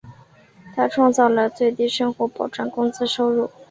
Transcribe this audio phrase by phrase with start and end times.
[0.75, 3.51] 他创造了最低生活保障工资收入。